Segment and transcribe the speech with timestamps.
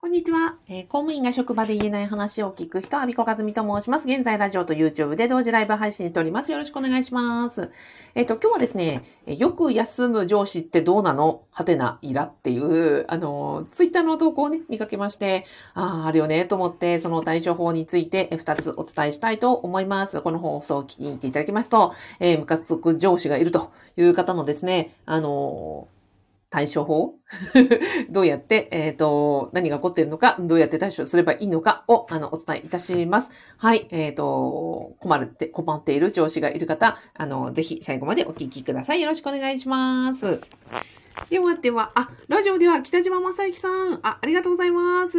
[0.00, 4.06] こんにちは、えー公務員が職場で言えない話を聞く人、アビコカズミと申します。
[4.06, 6.52] 現在、ラジオと YouTube で同時ライブ配信しております。
[6.52, 7.72] よろしくお願いします。
[8.14, 11.42] えっ、と、今日はですね、よく休む上司ってどうなの？
[11.50, 20.22] はてな、イラっていう、あのー、ツイッターの投稿をね、見かけまして、ああ、あるよね、と思って、その対処法について、えー二つお伝えしたいと思います。
[20.22, 25.88] この放送を聞いていただきますと、えームカつく上司がいるという方のですね、あの
[26.50, 27.14] 対処法？
[28.10, 33.30] どうやって、えっ、と、何が起こっているのか、どうやって対処すればいいのかを、あの、お伝えいたします。
[33.58, 33.86] はい。
[33.90, 39.00] えっ、と、困るって、困っている上司がいる方、あの、ぜひ最後までお聞きください。
[39.00, 40.40] よろしくお願いします。
[41.30, 45.18] ではでは、あ、ラジオでは北島正幸さん、あ、ありがとうございます。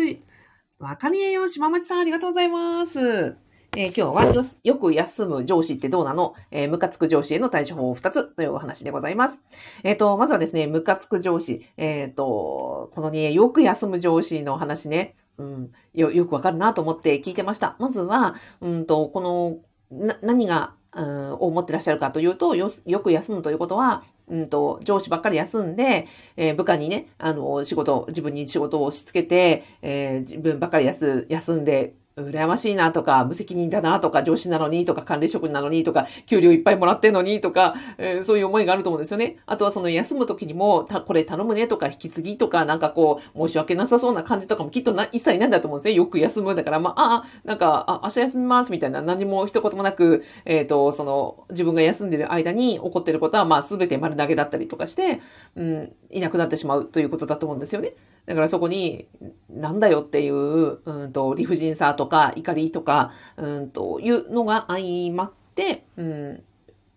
[0.80, 3.48] わかりえよ、島町さん、ありがとうございます。
[3.78, 6.34] えー今日はよよく休む上司ってどうなの？
[6.52, 9.40] えームカつく上司への対処法を2つというお話でございます。
[9.84, 11.62] えっ、と、まずはですね、ムカつく上司。
[11.77, 17.76] えっ、と、このね、よく休む上司の話ね、うん、よ、よくわかるなと思って聞いてました。
[17.80, 19.58] まずは、うんと、この、
[19.91, 39.37] な、何が、うん、を持ってらっしゃるかというと、よ、よく休むということは、うんと、上司ばっかり休んで、えー部下にね、あの、仕事、自分に仕事を押し付けて、えー自分ばっかり休、休んで、羨ましいなとか、無責任だなとか、上司なのにとか、管理職なのにとか、給料いっぱいもらってんのにとか、えーそういう思いがあると思うんですよね。
[39.45, 45.97] あとはその休む時にも、たこれ頼むねとか、引き継ぎとか、なんかこう、申し訳なさそうな感じとかもきっとな一切ないんだと思うんですね。
[45.97, 46.55] よく休む。
[46.55, 55.21] だから、まあ、あ、なんか、あ、明日休みますみたいな、何も一言もなく、えっ、と、その、自分が休んでる間に起こってることは、まあ、すべて丸投げだったりとかして、
[55.55, 57.93] うん、いなくなってしまうということだと思うんですよね。
[58.25, 59.07] だからそこに、
[59.49, 66.44] なんだよっていう、うんと、理不尽さとか、怒りとか、うんと、いうのが相まって、うん、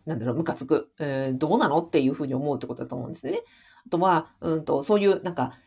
[0.07, 3.43] なんだろう、ムカつく、えーどうなのっていうふうに思うってことだと思うんですね。
[3.87, 5.59] あとは、うんと、そういう、なんか、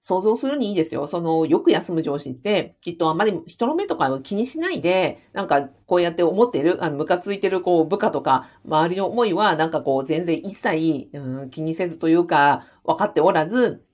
[0.00, 1.06] 想像するにいいですよ。
[1.06, 13.84] その、よく休む上司って、きっとあまり人の目とかを気にしないで、なんか、こうやって思っている、あの、ムカついてる、こう、部下とか、周りの思いは、なんかこう、全然一切、うん、気にせずというか、分かっておらず、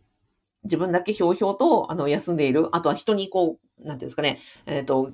[0.65, 2.75] 自分だけひょうひょうと、あの、休んでいる。
[2.75, 5.11] あとは人にこう、なんていうんですかね、えっ、と、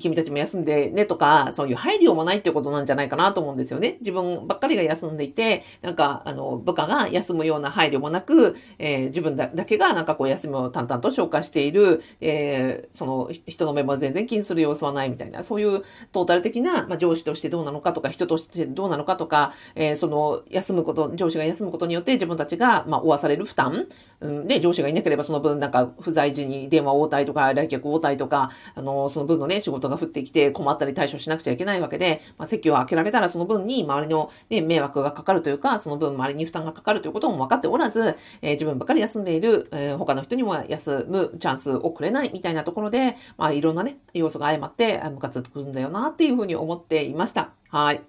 [0.00, 3.96] 君たちも休んでねとか、そういう配慮もないっていうことなんじゃないかなと思うんですよね。
[4.00, 15.82] 自分ばっかりが休んでいて、なんか、あの、部下が休むような配慮もなく、えー自分だだけがなんかこう休みを淡々と消化している、えーその人の目も全然気にする様子はないみたいな、そういう
[16.12, 23.86] トータル的な、まあ、上司としてどうなのかとか、人としてどうなのかとか、えーその休むこと、上司が休むことによって自分たちが、まあ、負わされる負担、
[24.20, 47.50] うん、で、上司がいなければその分、なんか不在時に電話応対とか、来客応対とか、あの、その分のね、仕事が降ってきて困ったり対処しなくちゃいけないわけで、まあ、席を開けられたらその分に周りの、ね、迷惑がかかるというか、その分周りに負担がかかるということも分かっておらず、えー自分ばかり休んでいる、えー他の人にも休むチャンスをくれないみたいなところで、まあ、いろんなね、要素が相まって、あムカつくんだよなっていうふうに思っていました。
[47.70, 48.02] はい。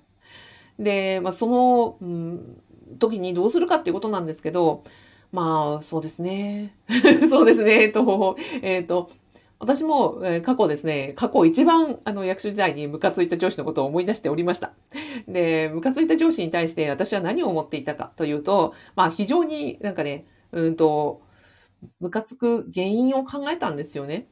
[0.79, 2.61] で、まあ、その、うん、
[2.99, 4.83] 時にどうするかっていうことなんですけど、
[5.31, 6.75] まあ、そうですね。
[7.27, 7.83] そうですね。
[7.83, 9.09] えっと、えっと、
[9.59, 14.73] 私も、え過去ですね、過去一番、あの、役所時代にムカついた上司のことを思い出しておりました。
[15.27, 21.21] で、ムカついた上司に対して私は何を思っていたかというと、まあ、非常になんかね、うんと、
[21.99, 24.27] ムカつく原因を考えたんですよね。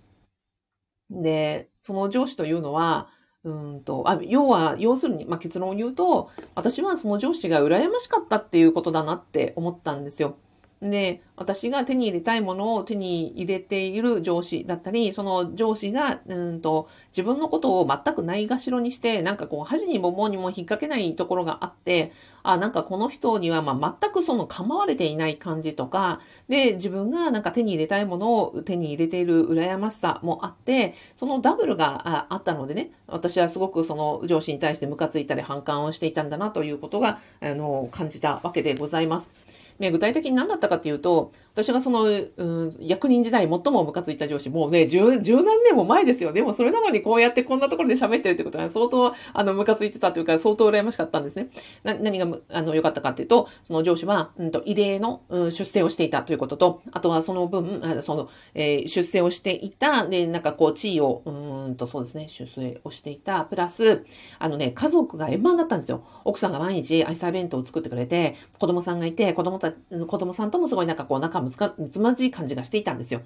[1.09, 3.09] で、その上司というのは、
[3.43, 10.37] うんと、あ、要は、要するに、まあ、結論を言うと、私はその上司が羨ましかったっていうことだなって思ったんですよ。
[10.81, 22.11] で、私が手に入れたいものを手に入れている上司だったり、その上司が、うんと、自分のことを全くないがしろにして、なんかこう、恥にも棒にも引っ掛けないところがあって、
[22.41, 26.19] あ、なんかこの人には、まあ、全くその構われていない感じとか、
[26.49, 39.29] で、自分がなんか手に入れたいものを手に入れている羨ましさもあって、そのダブルがああったのでね、私はすごくその上司に対してムカついたり反感をしていたんだなということが、あの、感じたわけでございます。
[39.79, 46.31] ね、具体的に何だったかっていうと、私がその、うん、役人時代最もムカついた上司、もうね、十、十何年も前ですよ。
[46.31, 51.49] でもそれなのにこうやってこんなところで喋ってるってことは相当、あの、ムカついてたというか、相当羨ましかったんですね。
[51.83, 64.03] な、何が、あの、良かったかっていうと、その上司は、うんと、異例の、うん、出世をしていたということと、あとはその分、あその、えー出世をしていた、で、なんかこう、地位を、うんと、そうですね、出世をしていた、プラス、
[64.39, 66.03] あのね、家族が円満だったんですよ。
[66.23, 73.21] 奥さんが毎日愛妻弁当を作ってくれて、子供さんがいて、子供た、子供さんともすごいなんかこう、仲むつか、むつまじい感じがしていたんですよ。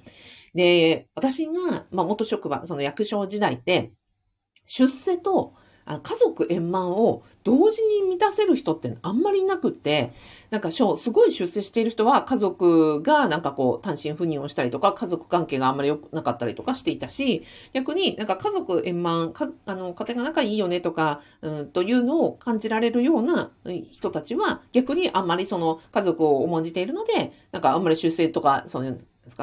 [0.54, 3.92] で、私が、まあ、元職場、その役所時代って、
[4.66, 5.56] 出世と、
[5.86, 10.14] あ家族円満を同時に満たせる人ってあんまりいなくって、
[10.50, 17.44] なんかすごい出世している人は家族がなんかこう単身赴任をしたりとか家族関係があんまり良くなかったりとかしていたし、
[17.74, 23.52] 逆になんか家族円満、かあの家庭が仲いいよねとか、うん、というのを感じられるような
[23.92, 29.00] 人たちは逆にあんまりその家族を重んじているので、なんかあんまり出世とか、そういう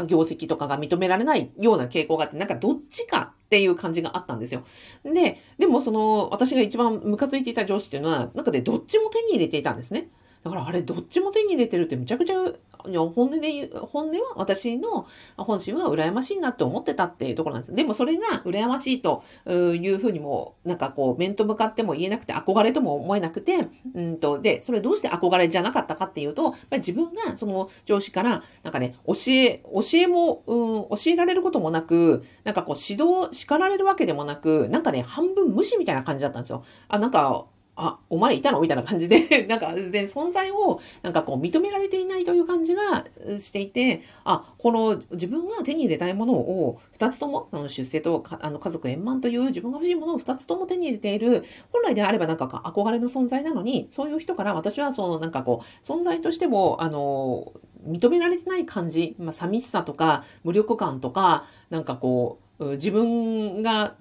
[0.07, 4.65] 業績とかが認められないような傾向があって、なんかどっちかっていう感じがあったんですよ。
[5.05, 10.09] で、でもその、私が一番ムカついていた上司っていうのは、なんかでどっちも手に入れていたんですね。
[10.45, 12.37] だからあれどっちも手に入れてるってめちゃくちゃ
[12.85, 15.07] 本音で言う、本音は私の
[15.37, 17.75] 本心は羨ましいなって思ってたっていうところなんです。
[17.75, 36.65] でもそれが羨ましいというふうにも、なんかこう、面と向かっても言えなくて、憧れとも思えなくて、うんと、で、それどうして憧れじゃなかったかっていうと、やっぱり自分がその上司から、なんかね、教え、教えも、うん、教えられることもなく、なんかこう、指導、叱られるわけでもなく、なんかね、半分無視みたいな感じだったんですよ。
[36.89, 38.61] あ、なんか、あ、お前いたの？
[38.61, 43.07] みたいな感じで、 なんか全存在をなんかこう認められていないという感じが
[43.39, 57.53] していて、あ、この自分が手に入れたいものを2つとも、あの出世とあの家族円満という自分が欲しいものを2つとも手に入れている、本来であればなんか憧れの存在なのに、そういう人から私はそのなんかこう、存在としても、あの、
[57.89, 62.43] 認められてない感じ、まあ、寂しさとか無力感とか、なんかこう、
[62.73, 63.97] 自分が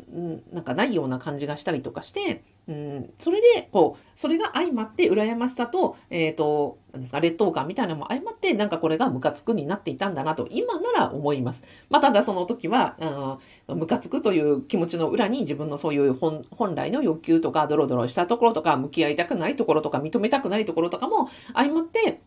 [0.52, 11.64] なんかないような感じがしたりとかして、うん、それで、こう、それが相まって、羨ましさと、えっ、ー、と、なんですか、劣等感みたいなのも相まって、なんかこれがムカつくになっていたんだなと、今なら思います。
[11.90, 22.22] まあ、ただその時は、あの、ムカつくという気持ちの裏に自分のそういう本本来の欲求とか、ドロドロしたところとか、向き合いたくないところとか、認めたくないところとかも相まって、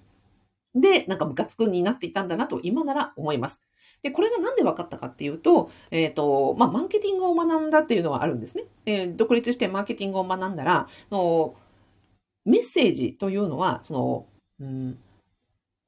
[0.75, 3.61] で、なんかムカつくになっていたんだなと、今なら思います。
[4.05, 8.65] で、これがなんで分かったかっていうと、えっ、ー、と、まあ、マーケティングを学んだっていうのはあるんですね。
[8.85, 11.55] えー、独立してマーケティングを学んだら、の
[12.45, 14.27] メッセージというのは、その、
[14.61, 14.99] うん、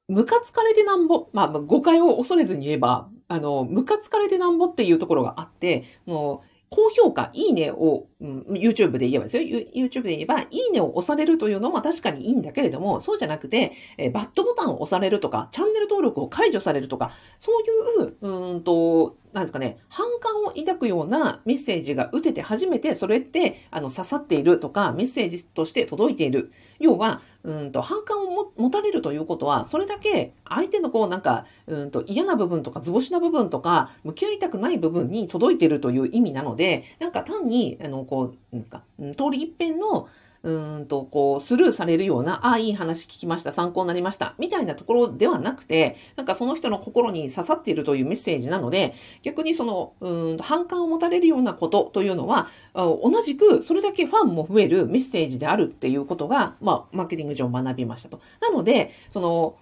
[0.09, 6.43] ムカつかれてなんぼ、まあ、誤解を恐れずに言えば、あの、ムカつかれてなんぼっていうところがあって、の
[6.77, 9.43] 高評価、いいねを、うん、YouTube で言えばですよ。
[9.43, 26.53] YouTube で言えば、いいねを押されるというのは確かにいいんだけれども、そうじゃなくて、え、バッドボタンを押されるとか、チャンネル登録を解除されるとか、そういう、うんと、なんですかね、反感を抱くようなメッセージが打てて初めて、それって、あの、刺さっているとか、メッセージとして届いている。
[26.79, 40.09] 要は、うんと、反感を持たれるということは、それだけ相手のこう、なんか、うんと、嫌な部分とか、図星な部分とか、向き合いたくない部分に届いているという意味なので、なんか単に、あの、こう、なんか、通り一遍の、
[40.43, 40.51] う
[40.81, 58.21] んと、こう、スルーされるような、ああ、いい話聞きました、参考になりました、みたいなところではなくて、なんかその人の心に刺さっているというメッセージなので、逆にその、うん反感を持たれるようなことというのは、同じくそれだけファンも増えるメッセージであるっていうことが、まあ、マーケティング上学びましたと。
[58.41, 59.57] なので、その、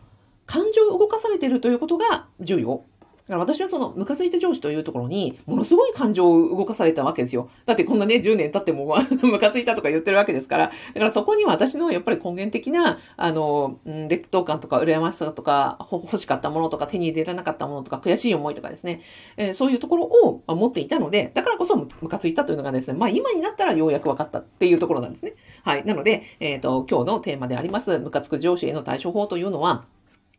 [0.46, 2.84] 感情を動かされているということが重要
[3.26, 7.48] だから私はその、ムカついた上司というところに、ものすごい感情を動かされたわけですよ。
[7.64, 10.66] だってこんなね、10年経っても、 ムカついたとか言ってるわけですから。
[10.66, 19.00] だからそこに私のやっぱり根源的な、あの、劣等感とか羨ましさとか、欲しかったものとか手に入れられなかったものとか、悔しい思いとかですね、
[19.38, 25.32] えー、そういうところを持っていたので、だからこそムカついたというのがですね、まあ今になったらようやく分かったっていうところなんですね。
[25.62, 25.84] はい。
[25.86, 29.86] なので、えっ、ー、と、今日のテーマであります、ムカつく上司への対処法というのは、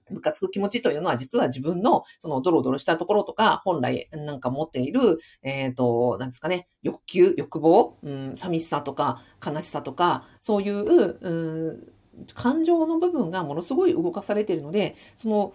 [0.10, 11.94] ムカつく気持ちというのは実は自分のそのドロドロしたところとか、本来なんか持っている、えっ、ー、と、なんですかね、欲求、欲望、うん、寂しさとか悲しさとか、そういう、うん、
[12.34, 15.54] 感情の部分がものすごい動かされているので、その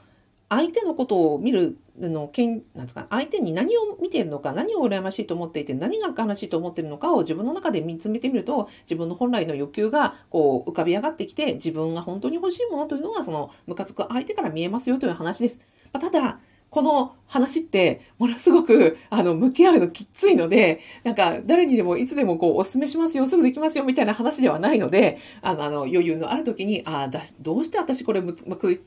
[0.50, 15.60] 相手のことを見るの、けんなんですか、相手に何を見ているのか、何を羨ましいと思っていて、何が悲しいと思っているのかを自分の中で見つめてみると、自分の本来の欲求がこう浮かび上がってきて、自分が本当に欲しいものというのが、その、ムカつく相手から見えますよという話です。
[15.92, 16.40] ま、ただ、
[16.70, 28.36] この話って、ものすごく、あの、向き合うのきついので、なんか、誰にでもいつでもこう、お勧めしますよ、すぐできますよ、みたいな話ではないので、あの、あの余裕のある時に、ああ、どうして私これむ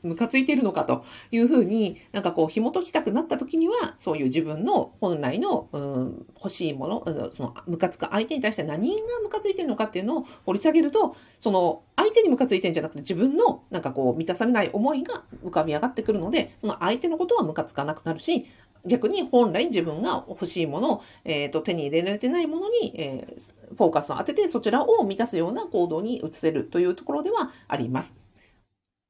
[0.02, 18.46] むかついているのかというふうに、なんかこう、紐解きたくなった時には、そういう自分の本来の、うん、欲しいもの、その、ムカつく相手に対して何がムカついてるのかっていうのを掘り下げると、その、相手にムカついてんじゃなくて、自分の、なんかこう、満たされない思いが浮かび上がってくるので、その相手のことはムカつかなくなるし、
[18.86, 28.14] 逆に本来自分が欲しいもの、えーと、手に入れられてないものに、えー、フォーカスを当ててそちらを満たすような行動に移せるというところではあります。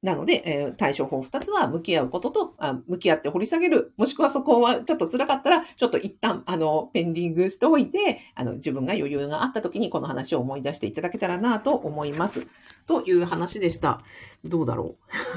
[0.01, 12.45] なので、えー、対処法2つは向き合うこととあ、向き合って掘り下げる、もしくはそこはちょっと辛かったら、ちょっと一旦、あの、ペンディングしておいて、あの、自分が余裕があった時にこの話を思い出していただけたらなと思います。
[12.87, 14.01] という話でした。
[14.43, 14.95] どうだろ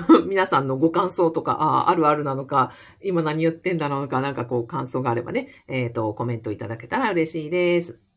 [0.09, 8.08] う 皆さんのご感想とか、ああ、るあるなのか、今何言ってんだろうか、なんかこう感想があればね、えっ、ー、と、コメントいただけたら嬉しいです。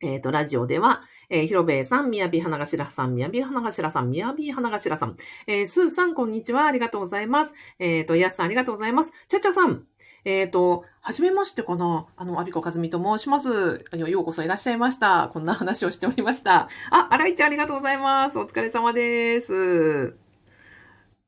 [0.00, 5.16] えっ、ー、と、ラジオでは、えー、広べさん、みやび花頭さん、みやび花頭さん、みやび花頭さん、
[5.46, 6.64] えー、すーさん、こんにちは。
[6.64, 7.54] ありがとうございます。
[7.78, 9.12] えっ、ー、と、やすさん、ありがとうございます。
[9.28, 9.84] ちゃちゃさん、
[10.24, 13.84] えっ、ー、と、はじめましてかなあの、アビコカズミと申します。
[13.92, 15.30] ようこそいらっしゃいました。
[15.32, 16.68] こんな話をしておりました。
[16.90, 18.38] あ、荒井ちゃん、ありがとうございます。
[18.38, 20.18] お疲れ様です。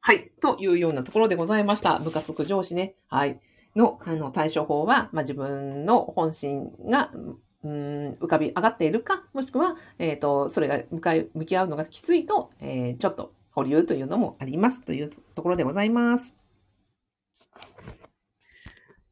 [0.01, 0.33] はい。
[0.41, 1.99] というようなところでございました。
[1.99, 2.95] 部活く上司ね。
[3.09, 3.39] はい。
[3.77, 7.11] の、あの、対処法は、まあ、自分の本心が、
[7.65, 16.35] うん、浮かび上がっているか、もしくは、えっ、ー、と、それが向かい、向き合うのがきついと、えー、ちょっと保留というのもありますというところでございます。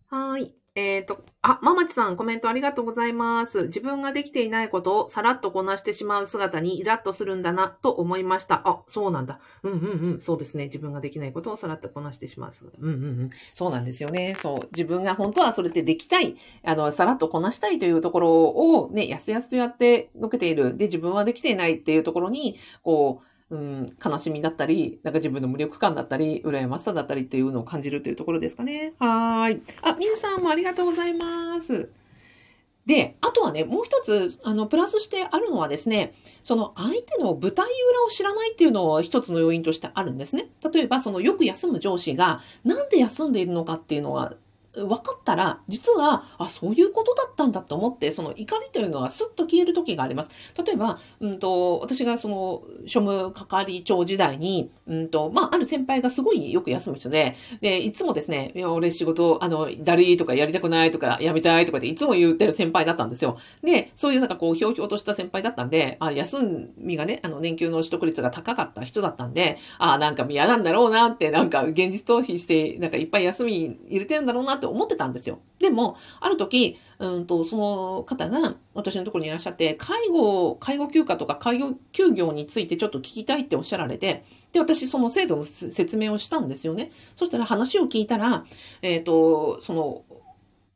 [0.08, 0.59] はい。
[0.76, 3.64] えっ、ー、と、あ、ままちさん、コメントありがとうございます。
[3.64, 8.62] 自分ができていないことをさらっとこなしてしまう姿にイラッとするんだなと思いました。
[8.64, 9.40] あ、そうなんだ。
[9.64, 10.20] うんうんうん。
[10.20, 10.64] そうですね。
[10.66, 12.78] 自分ができないことをさらっとこなしてしまう姿。
[12.78, 13.30] うんうんうん。
[13.52, 14.36] そうなんですよね。
[14.40, 14.68] そう。
[14.70, 16.36] 自分が本当はそれでできたい。
[16.62, 20.76] あの、さらっとこなしたいというところをね、やすやすとやってのけている。
[20.76, 28.94] で、自分はできていないっていうところに、こう、うん、悲しみだったり、なんか自分の無力感だったり、羨ましさだったりっていうのを感じるというところですかね。
[29.00, 29.60] はい。
[29.82, 31.90] あ、みんさんもありがとうございます。
[32.86, 40.48] で、あとはね、もう一つ、あの、プラスしてあるのはですね、その相手の舞台裏を知らないっていうのを一つの要因としてあるんですね。
[40.72, 44.34] 例えば、そのよく休む上司が、なんで休んでいるのかっていうのが
[44.74, 50.30] 分かったら、実は、あ、そういうことだったんだと思って、その怒りというのがスッと消える時があります。
[50.64, 63.38] 例えば、うんと、私がその、庶務係長時代に、うんと、まあ、ある先輩がすごいよく休む人で、で、いつもですね、いや、俺仕事、あの、だるいとかやりたくないとか、やめたいとかっていつも言ってる先輩だったんですよ。
[63.62, 75.40] で、そういうなんかこう、ひょうひょうとした先輩だったんで、あ、休みがね、あの、年休の取得率が高かった人だったんで、あ、なんか嫌なんだろうなって、なんか現実逃避して、なんかいっぱい休み入れてるんだろうなってって思ってたんですよ。
[75.58, 86.92] でも、ある時、うんと、その方が私のところにいらっしゃって、介護、介護休暇とか介護休業についてちょっと聞きたいっておっしゃられて、で、私その制度の説明をしたんですよね。
[87.16, 88.44] そしたら話を聞いたら、
[88.82, 90.04] えっ、ー、と、その、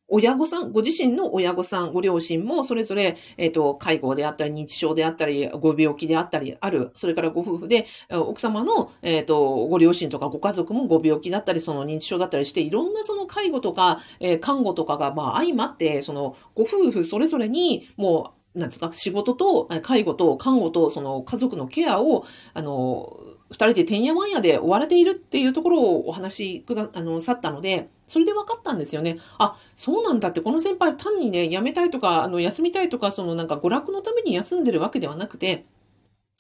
[0.09, 23.19] 親御さん、ご自身の親御さん、ご両親もそれぞれ、えっ、ー、と、介護であったり、認知症であったり、ご病気であったりある、それからご夫婦で、奥様の、えっ、ー、と、ご両親とかご家族もご病気だったり、その認知症だったりして、いろんなその介護とか、えー、看護とかが、まあ、相まって、その、ご夫婦それぞれに、もう、なんですか、仕事と、介護と、看護と、その家族のケアを、あの、
[23.51, 29.19] 二人でてんやわんやで追われているっていうところをお話しくだ、あの、去ったので、それで分かったんですよね。
[29.39, 35.65] あ、そうなんだって、この先輩単にね、辞めたいとか、あの、休みたいとか、そのなんか娯楽のために休んでるわけではなくて、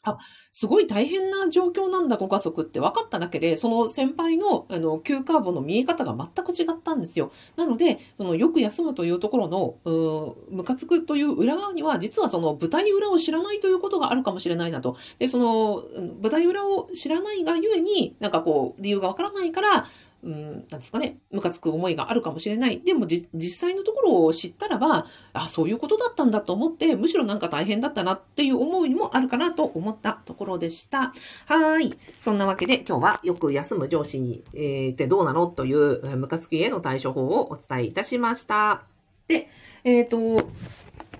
[0.04, 0.18] あ、
[0.52, 7.32] すごい大変な状況なんだ、ご家族って分かっただけで、その先輩の、あの、急カーボの見え方が全く違ったんですよ。
[7.56, 14.96] なので、その、よく休むというところの、うムカつくという裏側には、実はその、舞台裏を知らないということがあるかもしれないなと。
[15.18, 15.82] で、その、
[16.22, 19.86] 舞台裏を知らないがゆえに、なんかこう、理由が分からないから、
[20.24, 22.80] うん、なんですかね、ムカつく思いがあるかもしれない。
[22.80, 31.12] でも実際のところを知ったらば、あ、そういうことだったんだと思って、むしろなんか大変だったなっていう思いもあるかなと思ったところでした。
[31.46, 31.92] はい。
[32.20, 35.46] そんなわけで今日はよく休む上司に、えー、ってどうなの？
[35.46, 38.82] というムカつきへの対処法をお伝えいたしました。
[39.28, 39.48] で、
[39.84, 40.48] えっ、ー、と、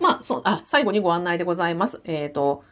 [0.00, 2.00] まあ、そう、あ、最後にご案内でございます。
[2.04, 2.64] えっ、ー、と、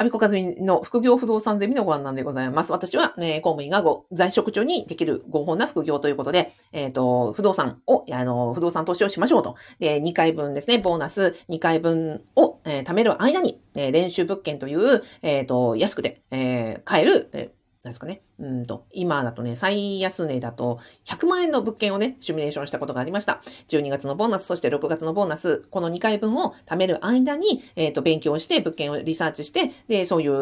[0.00, 2.72] アミコカズミの副業不動産ゼミのご案内でございます。
[2.72, 9.56] 私は、ね、公務員がご在職中にできる合法な副業ということで、えっ、ー、と、不動産を、あの、不動産投資をしましょうと。
[9.78, 17.50] で、2回分ですね、ボーナス2回分を、えー、貯める間に、え練習物件という、えっ、ー、と、安くて、えー、買える、え
[17.82, 18.20] なんですかね。
[18.38, 23.40] うんと、今だとね、最安値だと100万円の物件をね、シミュレーションしたことがありました。
[23.68, 30.32] 12月のボーナス、そして6月のボーナス、この2回分を貯める間に、えっ、ー、と、勉強して、物件をリサーチして、で、そういう、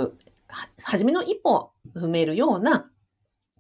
[0.49, 2.91] は、初めの一歩を踏めるような、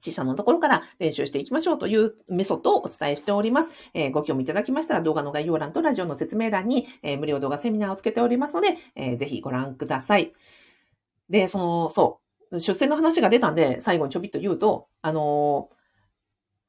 [0.00, 3.70] 小さなところから練習していきましょうというメソッドをお伝えしております。
[3.94, 10.32] えー、ご興味いただきましたら動画の概要欄とラジオの説明欄に、えー、無料動画セミナーをつけておりますので、えー、ぜひご覧ください。
[11.28, 15.70] で、その、そう、出世の話が出たんで、最後にちょびっと言うと、あの、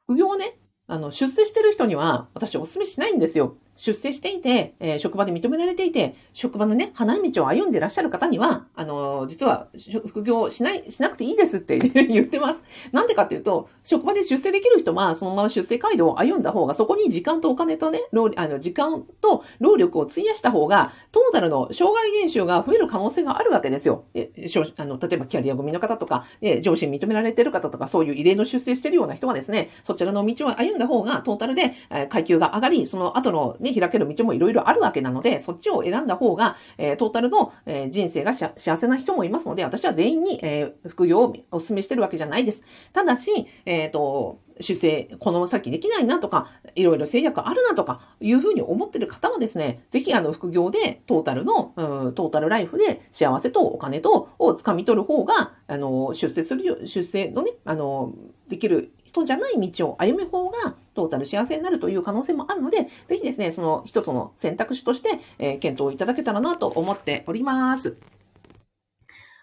[0.08, 3.58] 副業をね、あの、出世してる人には、私お勧めしないんですよ。
[3.80, 9.70] 出世していて、えー、職場で認められていて、職場のね、花道を歩んでいらっしゃる方には、あのー、実は、
[10.06, 12.60] 副業しない、しなくていいですって 言ってます。
[12.92, 24.04] なんでかっていうと、職場で出世できる人は、そのまま出世街道を歩んだ方が、そこに時間とお金とね、労あの時間と労力を費やした方が、トータルの障害年収が増える可能性があるわけですよ。
[24.14, 24.30] え
[24.76, 26.26] あの例えば、キャリア組の方とか、
[26.62, 42.64] 上司に認められてる方とか、そういう異例の出世してるような人はですね、そちらの道を歩んだ方が、トータルで、え階級が上がり、その後のね、開ける道もいろいろあるわけなので、そっちを選んだ方が、えトータルの、え人生が幸せな人もいますので、私は全員に、え副業をお勧めしてるわけじゃないです。
[42.94, 58.14] ただし、えっ、ー、と、修正、この先できないなとか、いろいろ制約あるなとか、いうふうに思ってる方はですね、ぜひあの副業でトータルの、うん、トータルライフで幸せとお金とを掴み取る方が、あの、出世するよ、出世のね、あの、
[58.50, 67.96] できる人じゃない道を歩む方が、トータル幸せになるという可能性もあるので、ぜひですね、その一つの選択肢として、えー、検討いただけたらなと思っております。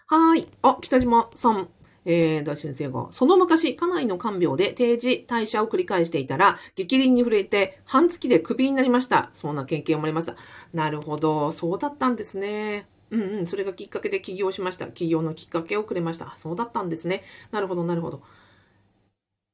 [0.05, 0.47] はい。
[0.61, 1.67] あ、北島さん、
[2.05, 9.31] えー、大先生が、その昔、家内の看病で定時退社を繰り返していたら、激鱗に触れて、半月でクビになりました。
[9.33, 10.35] そんな経験をもらいました。
[10.73, 11.51] なるほど。
[11.51, 12.85] そうだったんですね。
[13.09, 13.47] うんうん。
[13.47, 14.85] それがきっかけで起業しました。
[14.87, 16.33] 起業のきっかけをくれました。
[16.37, 17.23] そうだったんですね。
[17.51, 18.21] なるほど、なるほど。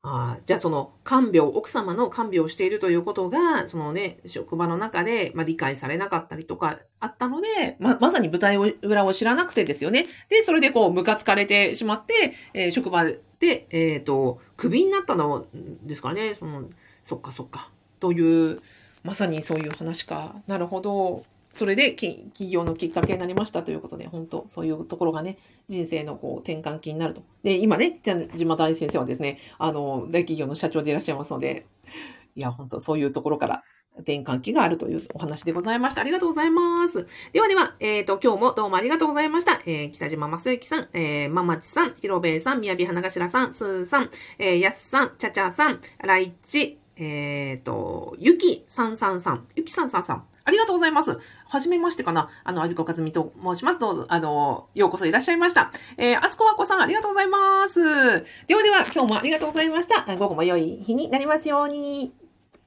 [0.05, 10.05] あじゃあその看病、奥様の看病をしているということが、そのね、職場の中で、まあ、理解されなかったりとかあったので、ままさに舞台裏を知らなくてですよね。
[10.27, 15.45] で、それでこう、ムカつかれてしまって、えー、職場で、えっ、ー、と、クビになったの
[15.83, 16.35] ですからね。
[16.35, 16.65] その、
[17.01, 17.71] そっかそっか。
[18.01, 18.59] という、
[19.03, 20.35] まさにそういう話か。
[20.47, 21.23] なるほど。
[21.53, 25.37] それで起業のきっかけになりましたということで、本当そういうところがね、
[25.69, 27.21] 人生のこう転換期になると。
[27.43, 27.95] で、今ね、
[28.35, 31.67] 島大先生はですね、あの、大企業の社長でいらっしゃいますので、
[32.35, 33.63] いや、本当そういうところから
[33.99, 36.01] 転換期があるというお話でございました。
[36.01, 37.05] ありがとうございます。
[37.31, 39.61] ではでは、えっ、ー、と、今日もどうもありがとうございました。
[39.65, 51.17] えー、北島正幸さん、えー、ままちさん、ひろべいさん、みやび花頭さん、すーさん、えー、やすさん、ちゃちゃさん、らいち、えっ、ー、と、ゆきさんさんさん、ゆきさんさんさん、ありがとうございます。
[51.47, 52.29] はじめましてかな。
[52.43, 53.79] あの、アビコカズミと申します。
[53.79, 55.71] どうぞ、あの、ようこそいらっしゃいました。
[55.97, 57.81] えー、アスコワコさん、ありがとうございます。
[58.47, 60.15] ではでは、今日もありがとうございました。
[60.17, 62.13] 午後も良い日になりますように。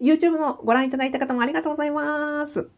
[0.00, 2.68] YouTube のご覧いただいた方もありがとうございます。